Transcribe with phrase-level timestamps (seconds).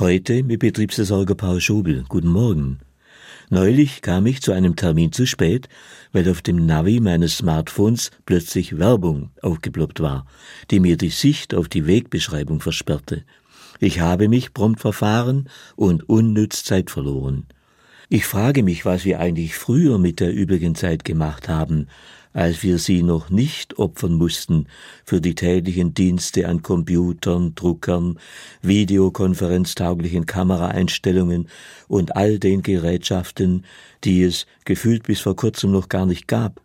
[0.00, 2.06] Heute mit Betriebsversorger Paul Schobel.
[2.08, 2.78] Guten Morgen.
[3.50, 5.68] Neulich kam ich zu einem Termin zu spät,
[6.10, 10.24] weil auf dem Navi meines Smartphones plötzlich Werbung aufgeploppt war,
[10.70, 13.24] die mir die Sicht auf die Wegbeschreibung versperrte.
[13.78, 17.44] Ich habe mich prompt verfahren und unnütz Zeit verloren.
[18.08, 21.88] Ich frage mich, was wir eigentlich früher mit der übrigen Zeit gemacht haben,
[22.32, 24.66] als wir sie noch nicht opfern mussten
[25.04, 28.18] für die täglichen Dienste an Computern, Druckern,
[28.62, 31.48] videokonferenztauglichen Kameraeinstellungen
[31.88, 33.64] und all den Gerätschaften,
[34.04, 36.60] die es gefühlt bis vor kurzem noch gar nicht gab.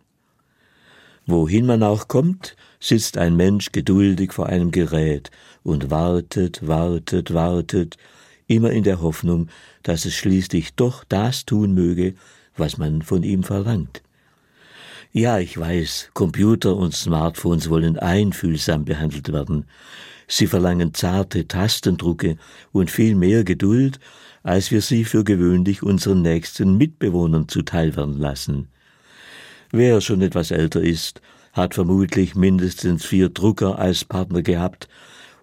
[1.26, 5.32] Wohin man auch kommt, sitzt ein Mensch geduldig vor einem Gerät
[5.64, 7.96] und wartet, wartet, wartet,
[8.46, 9.48] immer in der Hoffnung,
[9.82, 12.14] dass es schließlich doch das tun möge,
[12.56, 14.02] was man von ihm verlangt.
[15.12, 19.64] Ja, ich weiß, Computer und Smartphones wollen einfühlsam behandelt werden.
[20.28, 22.36] Sie verlangen zarte Tastendrucke
[22.72, 24.00] und viel mehr Geduld,
[24.42, 28.68] als wir sie für gewöhnlich unseren nächsten Mitbewohnern zuteilwerden lassen.
[29.70, 31.20] Wer schon etwas älter ist,
[31.52, 34.88] hat vermutlich mindestens vier Drucker als Partner gehabt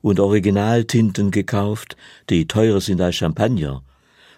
[0.01, 1.97] und Originaltinten gekauft,
[2.29, 3.83] die teurer sind als Champagner.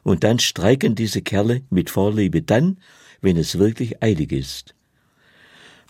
[0.04, 2.78] Und dann streiken diese Kerle mit Vorliebe dann,
[3.22, 4.75] wenn es wirklich eilig ist.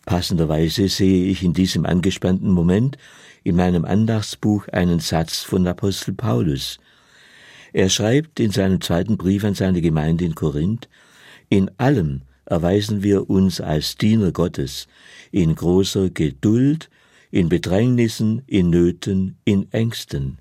[0.06, 2.98] Passenderweise sehe ich in diesem angespannten Moment
[3.44, 6.80] in meinem Andachtsbuch einen Satz von Apostel Paulus.
[7.74, 10.88] Er schreibt in seinem zweiten Brief an seine Gemeinde in Korinth,
[11.50, 14.88] in allem erweisen wir uns als Diener Gottes,
[15.32, 16.90] in großer Geduld,
[17.32, 20.38] in Bedrängnissen, in Nöten, in Ängsten.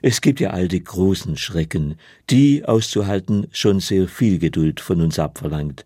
[0.00, 1.96] Es gibt ja all die großen Schrecken,
[2.30, 5.84] die auszuhalten schon sehr viel Geduld von uns abverlangt.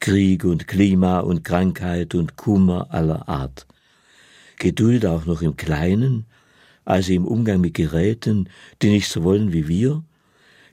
[0.00, 3.66] Krieg und Klima und Krankheit und Kummer aller Art.
[4.58, 6.24] Geduld auch noch im Kleinen,
[6.86, 8.48] also im Umgang mit Geräten,
[8.80, 10.02] die nicht so wollen wie wir,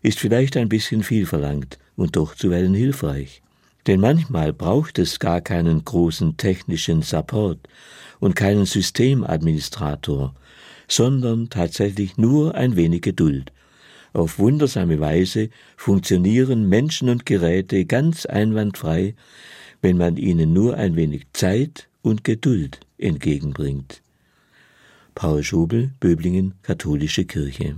[0.02, 3.42] ist vielleicht ein bisschen viel verlangt und doch zuweilen hilfreich.
[3.86, 7.60] Denn manchmal braucht es gar keinen großen technischen Support
[8.20, 10.36] und keinen Systemadministrator,
[10.88, 13.52] sondern tatsächlich nur ein wenig Geduld.
[14.14, 19.16] Auf wundersame Weise funktionieren Menschen und Geräte ganz einwandfrei,
[19.82, 24.02] wenn man ihnen nur ein wenig Zeit und Geduld entgegenbringt.
[25.16, 27.78] Paul Schobel, Böblingen, Katholische Kirche